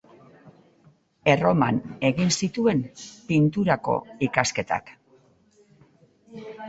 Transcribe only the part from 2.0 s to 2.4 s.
egin